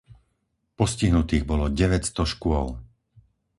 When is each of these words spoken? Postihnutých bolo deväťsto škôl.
Postihnutých 0.81 1.43
bolo 1.51 1.69
deväťsto 1.81 2.21
škôl. 2.33 2.67